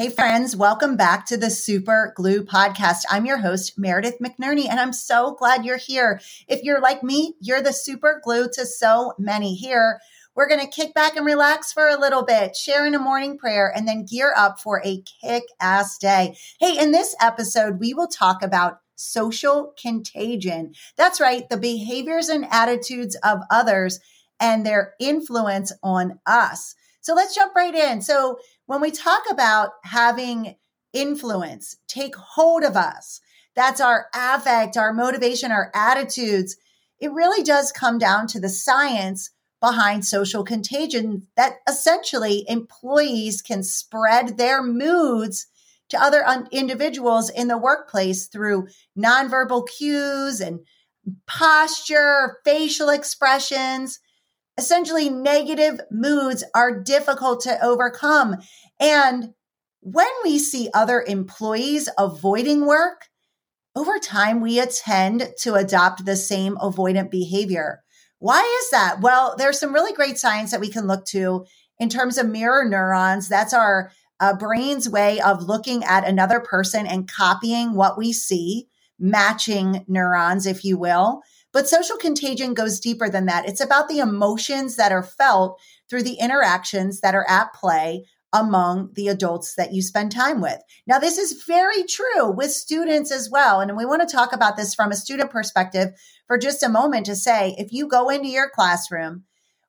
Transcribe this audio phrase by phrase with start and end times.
[0.00, 3.02] Hey, friends, welcome back to the Super Glue podcast.
[3.10, 6.22] I'm your host, Meredith McNerney, and I'm so glad you're here.
[6.48, 10.00] If you're like me, you're the super glue to so many here.
[10.34, 13.36] We're going to kick back and relax for a little bit, share in a morning
[13.36, 16.34] prayer, and then gear up for a kick ass day.
[16.58, 20.72] Hey, in this episode, we will talk about social contagion.
[20.96, 24.00] That's right, the behaviors and attitudes of others
[24.40, 26.74] and their influence on us.
[27.02, 28.02] So let's jump right in.
[28.02, 28.38] So,
[28.70, 30.54] when we talk about having
[30.92, 33.20] influence take hold of us,
[33.56, 36.56] that's our affect, our motivation, our attitudes.
[37.00, 43.64] It really does come down to the science behind social contagion that essentially employees can
[43.64, 45.48] spread their moods
[45.88, 50.60] to other un- individuals in the workplace through nonverbal cues and
[51.26, 53.98] posture, facial expressions
[54.58, 58.36] essentially negative moods are difficult to overcome.
[58.78, 59.34] And
[59.80, 63.06] when we see other employees avoiding work,
[63.74, 67.82] over time we tend to adopt the same avoidant behavior.
[68.18, 69.00] Why is that?
[69.00, 71.46] Well, there's some really great science that we can look to
[71.78, 73.28] in terms of mirror neurons.
[73.28, 73.90] That's our
[74.20, 80.46] uh, brain's way of looking at another person and copying what we see, matching neurons,
[80.46, 81.22] if you will.
[81.52, 83.48] But social contagion goes deeper than that.
[83.48, 88.90] It's about the emotions that are felt through the interactions that are at play among
[88.94, 90.58] the adults that you spend time with.
[90.86, 93.60] Now, this is very true with students as well.
[93.60, 95.88] And we want to talk about this from a student perspective
[96.26, 99.24] for just a moment to say if you go into your classroom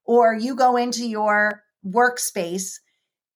[0.06, 2.76] or you go into your workspace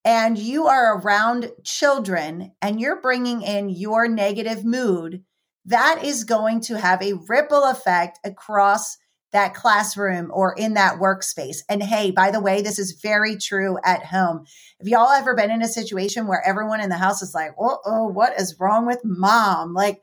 [0.04, 5.24] and you are around children and you're bringing in your negative mood,
[5.66, 8.98] that is going to have a ripple effect across
[9.32, 11.58] that classroom or in that workspace.
[11.68, 14.46] And hey, by the way, this is very true at home.
[14.80, 17.80] Have y'all ever been in a situation where everyone in the house is like, oh,
[17.86, 19.74] oh what is wrong with mom?
[19.74, 20.02] Like,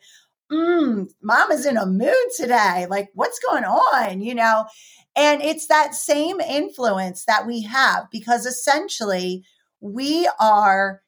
[0.51, 2.87] mm, mom is in a mood today.
[2.91, 4.21] Like, what's going on?
[4.21, 4.67] You know?
[5.17, 9.45] And it's that same influence that we have because essentially
[9.81, 11.03] we are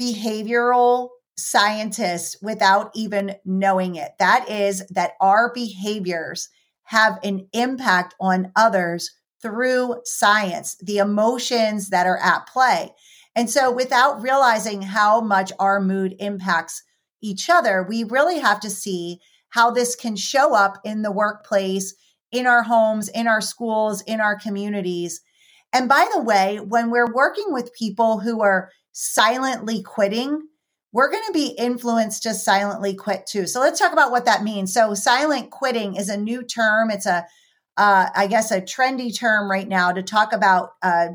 [0.00, 4.12] behavioral scientists without even knowing it.
[4.18, 6.48] That is, that our behaviors
[6.84, 9.10] have an impact on others
[9.40, 12.92] through science, the emotions that are at play.
[13.34, 16.82] And so, without realizing how much our mood impacts
[17.22, 21.94] each other, we really have to see how this can show up in the workplace,
[22.30, 25.20] in our homes, in our schools, in our communities.
[25.72, 30.42] And by the way, when we're working with people who are silently quitting,
[30.92, 33.46] we're going to be influenced to silently quit too.
[33.46, 34.72] So let's talk about what that means.
[34.72, 36.90] So silent quitting is a new term.
[36.90, 37.26] It's a,
[37.76, 41.08] uh, I guess, a trendy term right now to talk about uh,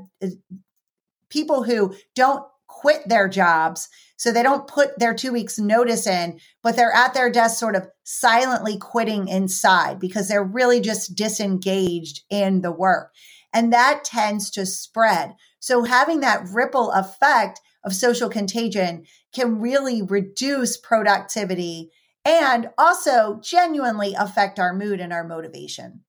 [1.30, 3.88] people who don't quit their jobs.
[4.18, 7.76] So they don't put their two weeks notice in, but they're at their desk sort
[7.76, 13.14] of silently quitting inside because they're really just disengaged in the work.
[13.54, 15.36] And that tends to spread.
[15.60, 21.92] So having that ripple effect of social contagion can really reduce productivity
[22.26, 26.02] and also genuinely affect our mood and our motivation.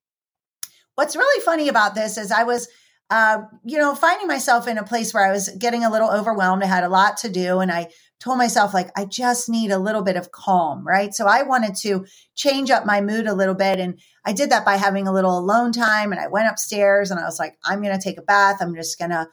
[0.97, 2.67] What's really funny about this is I was,
[3.09, 6.65] uh, you know, finding myself in a place where I was getting a little overwhelmed.
[6.65, 7.89] I had a lot to do, and I
[8.19, 11.15] told myself, like, I just need a little bit of calm, right?
[11.15, 12.05] So I wanted to
[12.35, 13.79] change up my mood a little bit.
[13.79, 16.13] And I did that by having a little alone time.
[16.13, 18.59] And I went upstairs and I was like, I'm going to take a bath.
[18.61, 19.27] I'm just going to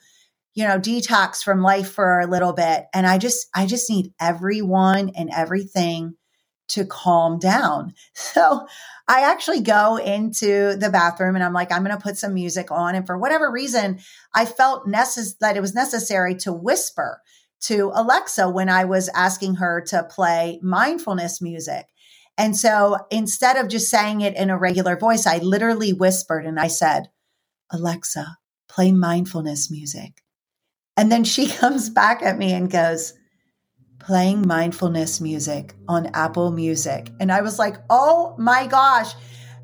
[0.56, 2.85] you know, detox from life for a little bit.
[2.94, 6.16] And I just, I just need everyone and everything
[6.69, 7.94] to calm down.
[8.16, 8.67] So
[9.07, 12.71] I actually go into the bathroom and I'm like, I'm going to put some music
[12.71, 12.95] on.
[12.95, 14.00] And for whatever reason,
[14.33, 17.21] I felt necess- that it was necessary to whisper
[17.62, 21.86] to Alexa when I was asking her to play mindfulness music.
[22.37, 26.59] And so instead of just saying it in a regular voice, I literally whispered and
[26.59, 27.09] I said,
[27.71, 28.37] Alexa,
[28.67, 30.21] play mindfulness music.
[30.97, 33.13] And then she comes back at me and goes,
[33.99, 37.09] playing mindfulness music on Apple Music.
[37.19, 39.13] And I was like, oh my gosh,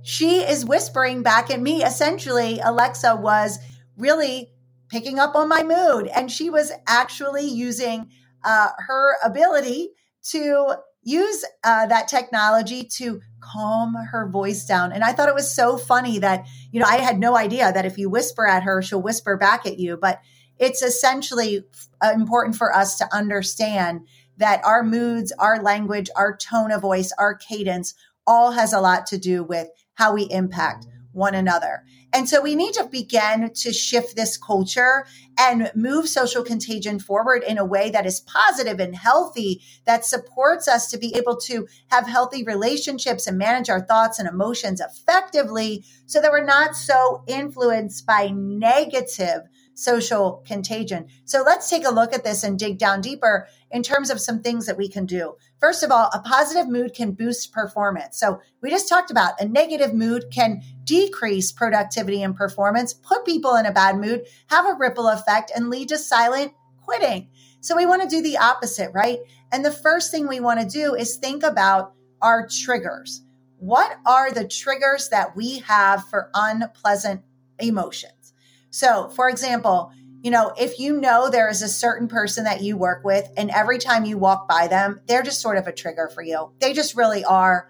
[0.02, 1.84] she is whispering back at me.
[1.84, 3.60] Essentially, Alexa was
[3.98, 4.52] really
[4.90, 6.08] picking up on my mood.
[6.08, 8.10] And she was actually using
[8.44, 9.90] uh, her ability
[10.32, 14.92] to use uh, that technology to calm her voice down.
[14.92, 17.86] And I thought it was so funny that, you know, I had no idea that
[17.86, 19.98] if you whisper at her, she'll whisper back at you.
[19.98, 20.22] But
[20.60, 21.66] it's essentially
[22.04, 24.02] uh, important for us to understand
[24.38, 27.96] that our moods, our language, our tone of voice, our cadence
[28.28, 31.84] all has a lot to do with how we impact one another.
[32.14, 35.06] And so we need to begin to shift this culture
[35.40, 40.68] and move social contagion forward in a way that is positive and healthy, that supports
[40.68, 45.86] us to be able to have healthy relationships and manage our thoughts and emotions effectively
[46.06, 49.44] so that we're not so influenced by negative
[49.74, 51.08] social contagion.
[51.26, 54.42] So let's take a look at this and dig down deeper in terms of some
[54.42, 55.36] things that we can do.
[55.60, 58.20] First of all, a positive mood can boost performance.
[58.20, 60.62] So we just talked about a negative mood can
[60.92, 65.70] decrease productivity and performance, put people in a bad mood, have a ripple effect, and
[65.70, 66.52] lead to silent
[66.82, 67.30] quitting.
[67.62, 69.20] So we want to do the opposite, right?
[69.54, 73.22] And the first thing we want to do is think about our triggers.
[73.60, 77.22] What are the triggers that we have for unpleasant
[77.58, 78.34] emotions?
[78.70, 82.76] So, for example, you know, if you know there is a certain person that you
[82.76, 86.10] work with, and every time you walk by them, they're just sort of a trigger
[86.14, 86.52] for you.
[86.60, 87.70] They just really are.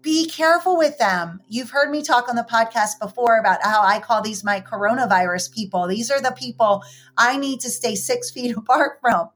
[0.00, 1.40] Be careful with them.
[1.48, 5.52] You've heard me talk on the podcast before about how I call these my coronavirus
[5.52, 5.88] people.
[5.88, 6.84] These are the people
[7.16, 9.30] I need to stay six feet apart from.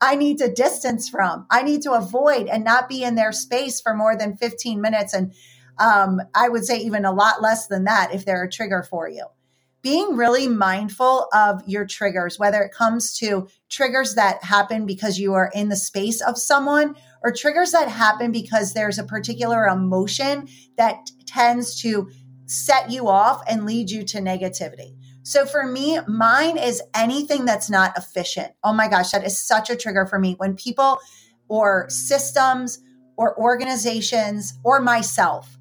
[0.00, 1.46] I need to distance from.
[1.50, 5.14] I need to avoid and not be in their space for more than 15 minutes.
[5.14, 5.32] And
[5.78, 9.08] um, I would say even a lot less than that if they're a trigger for
[9.08, 9.26] you
[9.82, 15.34] being really mindful of your triggers, whether it comes to triggers that happen because you
[15.34, 20.48] are in the space of someone or triggers that happen because there's a particular emotion
[20.76, 22.10] that tends to
[22.46, 24.96] set you off and lead you to negativity.
[25.22, 28.52] So for me, mine is anything that's not efficient.
[28.64, 30.98] Oh my gosh, that is such a trigger for me when people
[31.48, 32.78] or systems
[33.16, 35.58] or organizations or myself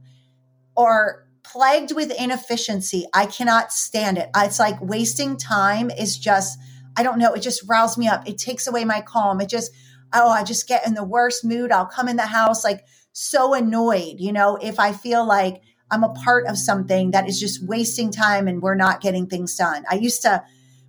[0.75, 3.07] or plagued with inefficiency.
[3.13, 4.29] I cannot stand it.
[4.37, 6.57] It's like wasting time is just,
[6.95, 8.27] I don't know, it just riles me up.
[8.27, 9.41] It takes away my calm.
[9.41, 9.71] It just,
[10.13, 11.71] oh, I just get in the worst mood.
[11.71, 16.03] I'll come in the house like so annoyed, you know, if I feel like I'm
[16.03, 19.85] a part of something that is just wasting time and we're not getting things done.
[19.89, 20.43] I used to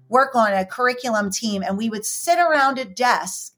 [0.09, 3.55] work on a curriculum team and we would sit around a desk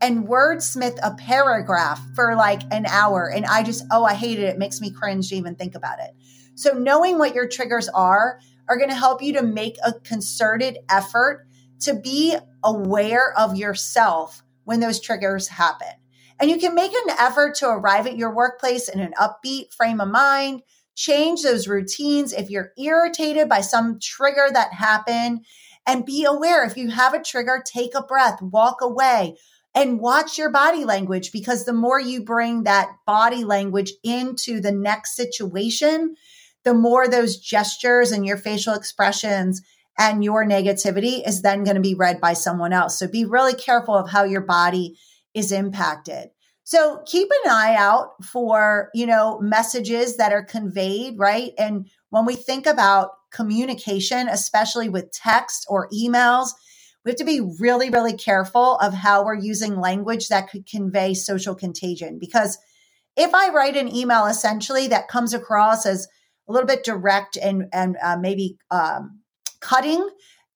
[0.00, 3.30] and wordsmith a paragraph for like an hour.
[3.30, 4.50] And I just, oh, I hated it.
[4.54, 6.10] It makes me cringe to even think about it.
[6.54, 10.78] So knowing what your triggers are are going to help you to make a concerted
[10.88, 11.46] effort
[11.80, 15.88] to be aware of yourself when those triggers happen.
[16.38, 20.00] And you can make an effort to arrive at your workplace in an upbeat frame
[20.00, 20.60] of mind,
[20.94, 25.46] change those routines if you're irritated by some trigger that happened
[25.86, 29.36] and be aware if you have a trigger, take a breath, walk away
[29.74, 34.72] and watch your body language because the more you bring that body language into the
[34.72, 36.16] next situation,
[36.64, 39.62] the more those gestures and your facial expressions
[39.98, 42.98] and your negativity is then going to be read by someone else.
[42.98, 44.98] So be really careful of how your body
[45.34, 46.28] is impacted.
[46.64, 51.52] So keep an eye out for, you know, messages that are conveyed, right?
[51.58, 56.48] And when we think about communication, especially with text or emails,
[57.04, 61.14] we have to be really, really careful of how we're using language that could convey
[61.14, 62.18] social contagion.
[62.18, 62.58] Because
[63.16, 66.08] if I write an email essentially that comes across as
[66.48, 69.20] a little bit direct and and uh, maybe um,
[69.60, 70.08] cutting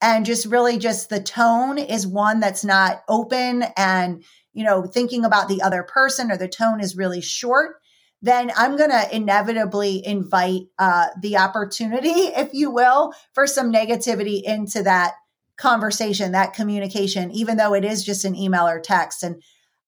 [0.03, 5.25] and just really just the tone is one that's not open and you know thinking
[5.25, 7.77] about the other person or the tone is really short
[8.23, 14.43] then i'm going to inevitably invite uh, the opportunity if you will for some negativity
[14.43, 15.15] into that
[15.57, 19.23] conversation that communication even though it is just an email or text.
[19.23, 19.43] And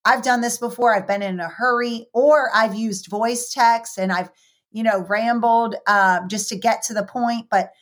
[0.04, 0.94] i've done this before.
[0.94, 4.30] I've been in a hurry or i've used voice text and i've
[4.72, 7.72] you know, rambled uh, just to get to the point, but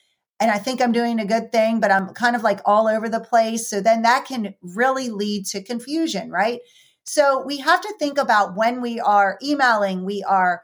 [0.41, 3.09] and I think I'm doing a good thing, but I'm kind of like all over
[3.09, 3.69] the place.
[3.69, 6.61] So then that can really lead to confusion, right?
[7.05, 10.63] So we have to think about when we are emailing, we are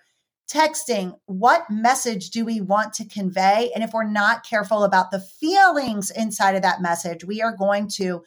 [0.50, 3.70] texting, what message do we want to convey?
[3.74, 7.88] And if we're not careful about the feelings inside of that message, we are going
[7.96, 8.22] to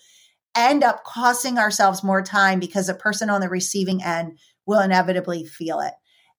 [0.55, 5.45] end up costing ourselves more time because the person on the receiving end will inevitably
[5.45, 5.93] feel it.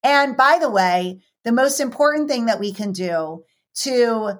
[0.04, 3.42] And by the way, the most important thing that we can do
[3.82, 4.38] to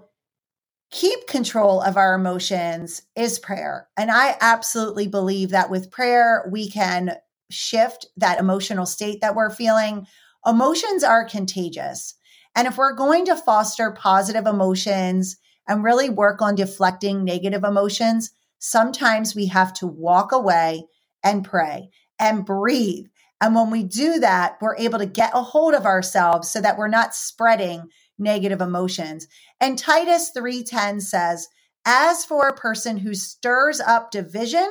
[0.90, 3.88] keep control of our emotions is prayer.
[3.96, 7.16] And I absolutely believe that with prayer, we can
[7.50, 10.06] shift that emotional state that we're feeling.
[10.46, 12.14] Emotions are contagious.
[12.56, 15.36] And if we're going to foster positive emotions
[15.68, 20.84] and really work on deflecting negative emotions, sometimes we have to walk away
[21.22, 23.06] and pray and breathe
[23.40, 26.76] and when we do that, we're able to get a hold of ourselves so that
[26.76, 27.88] we're not spreading
[28.20, 29.26] negative emotions.
[29.60, 31.48] And Titus 3:10 says,
[31.84, 34.70] "As for a person who stirs up division,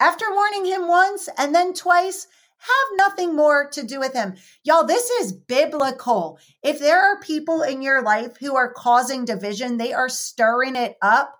[0.00, 2.26] after warning him once and then twice,
[2.60, 4.36] have nothing more to do with him.
[4.64, 6.38] Y'all, this is biblical.
[6.62, 10.96] If there are people in your life who are causing division, they are stirring it
[11.00, 11.38] up,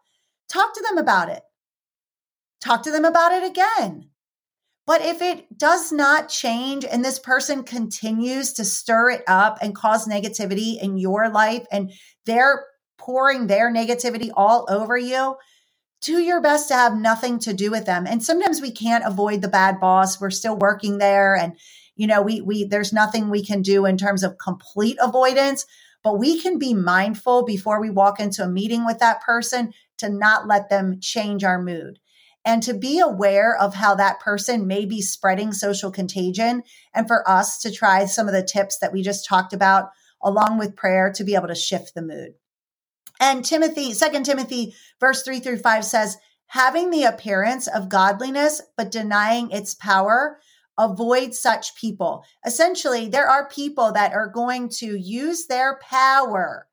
[0.49, 1.43] talk to them about it.
[2.61, 4.10] Talk to them about it again.
[4.90, 9.73] But if it does not change and this person continues to stir it up and
[9.73, 11.92] cause negativity in your life and
[12.26, 12.66] they're
[12.99, 15.37] pouring their negativity all over you,
[16.02, 18.04] do your best to have nothing to do with them.
[18.04, 20.20] And sometimes we can't avoid the bad boss.
[20.20, 21.56] We're still working there and
[21.94, 25.66] you know, we we there's nothing we can do in terms of complete avoidance,
[26.02, 30.09] but we can be mindful before we walk into a meeting with that person to
[30.09, 32.00] not let them change our mood
[32.44, 36.62] and to be aware of how that person may be spreading social contagion
[36.94, 39.90] and for us to try some of the tips that we just talked about
[40.23, 42.35] along with prayer to be able to shift the mood.
[43.20, 46.16] And Timothy, Second Timothy, verse 3 through 5 says,
[46.47, 50.40] having the appearance of godliness, but denying its power,
[50.78, 52.25] avoid such people.
[52.44, 56.66] Essentially, there are people that are going to use their power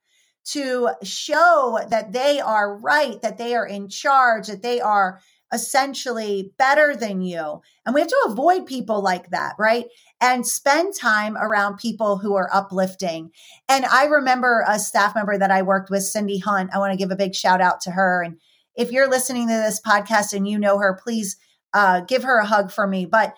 [0.46, 5.20] to show that they are right, that they are in charge, that they are
[5.52, 7.60] essentially better than you.
[7.86, 9.86] And we have to avoid people like that, right?
[10.20, 13.30] And spend time around people who are uplifting.
[13.68, 16.70] And I remember a staff member that I worked with, Cindy Hunt.
[16.74, 18.22] I want to give a big shout out to her.
[18.22, 18.38] And
[18.74, 21.36] if you're listening to this podcast and you know her, please
[21.72, 23.06] uh, give her a hug for me.
[23.06, 23.34] But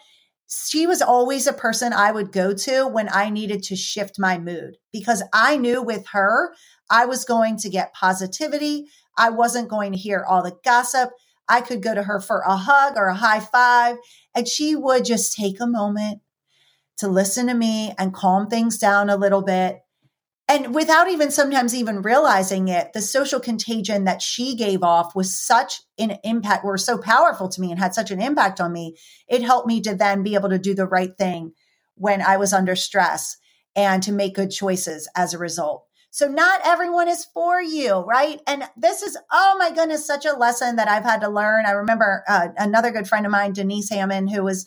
[0.51, 4.37] she was always a person I would go to when I needed to shift my
[4.37, 6.53] mood because I knew with her,
[6.91, 8.87] I was going to get positivity.
[9.17, 11.11] I wasn't going to hear all the gossip.
[11.51, 13.97] I could go to her for a hug or a high five,
[14.35, 16.21] and she would just take a moment
[16.99, 19.81] to listen to me and calm things down a little bit.
[20.49, 25.39] And without even sometimes even realizing it, the social contagion that she gave off was
[25.39, 28.97] such an impact, were so powerful to me and had such an impact on me.
[29.29, 31.53] It helped me to then be able to do the right thing
[31.95, 33.37] when I was under stress
[33.77, 35.87] and to make good choices as a result.
[36.13, 38.41] So not everyone is for you, right?
[38.47, 41.67] And this is, oh my goodness, such a lesson that I've had to learn.
[41.67, 44.67] I remember uh, another good friend of mine, Denise Hammond, who was,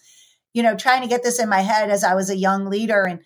[0.53, 3.03] you know, trying to get this in my head as I was a young leader.
[3.03, 3.19] And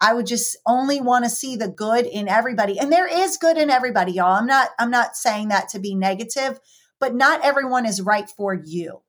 [0.00, 2.78] I would just only want to see the good in everybody.
[2.78, 4.36] And there is good in everybody, y'all.
[4.36, 6.60] I'm not, I'm not saying that to be negative,
[7.00, 9.00] but not everyone is right for you.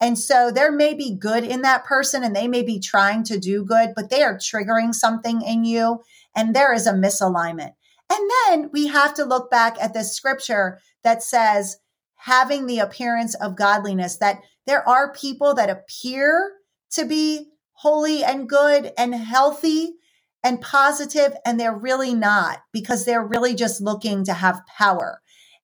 [0.00, 3.38] And so there may be good in that person and they may be trying to
[3.38, 6.02] do good, but they are triggering something in you
[6.34, 7.72] and there is a misalignment.
[8.10, 11.76] And then we have to look back at this scripture that says,
[12.16, 16.52] having the appearance of godliness, that there are people that appear
[16.92, 19.94] to be holy and good and healthy
[20.42, 25.20] and positive, and they're really not because they're really just looking to have power.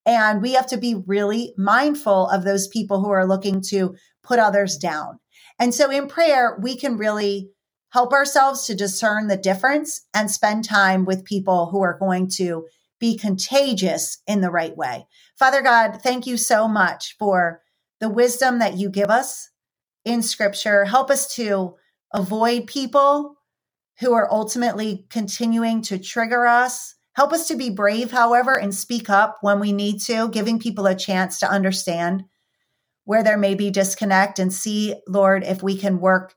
[0.07, 4.39] And we have to be really mindful of those people who are looking to put
[4.39, 5.19] others down.
[5.59, 7.51] And so in prayer, we can really
[7.95, 12.67] help ourselves to discern the difference and spend time with people who are going to
[12.99, 15.07] be contagious in the right way.
[15.39, 17.63] Father God, thank you so much for
[18.01, 19.49] the wisdom that you give us
[20.05, 20.85] in scripture.
[20.85, 21.77] Help us to
[22.13, 23.37] avoid people
[24.01, 26.97] who are ultimately continuing to trigger us.
[27.13, 30.87] Help us to be brave, however, and speak up when we need to, giving people
[30.87, 32.25] a chance to understand
[33.05, 36.35] where there may be disconnect and see, Lord, if we can work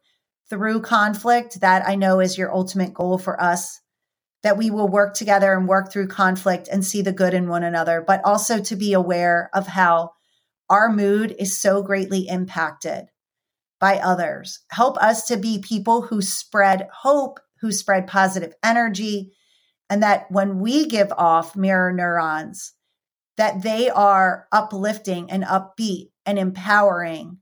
[0.50, 1.62] through conflict.
[1.62, 3.80] That I know is your ultimate goal for us
[4.44, 7.64] that we will work together and work through conflict and see the good in one
[7.64, 10.12] another, but also to be aware of how
[10.70, 13.08] our mood is so greatly impacted
[13.80, 14.60] by others.
[14.72, 19.34] Help us to be people who spread hope, who spread positive energy,
[19.90, 22.74] and that when we give off mirror neurons,
[23.38, 27.38] that they are uplifting and upbeat and empowering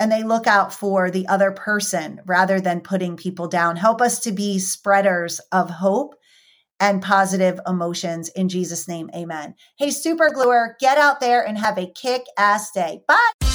[0.00, 3.76] and they look out for the other person rather than putting people down.
[3.76, 6.14] Help us to be spreaders of hope
[6.80, 9.10] and positive emotions in Jesus' name.
[9.14, 9.54] Amen.
[9.78, 13.02] Hey, super gluer, get out there and have a kick ass day.
[13.08, 13.47] Bye.